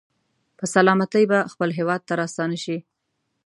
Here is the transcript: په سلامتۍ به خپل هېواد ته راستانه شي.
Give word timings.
په 0.57 0.63
سلامتۍ 0.73 1.23
به 1.31 1.39
خپل 1.51 1.69
هېواد 1.79 2.01
ته 2.07 2.13
راستانه 2.21 2.57
شي. 2.63 2.77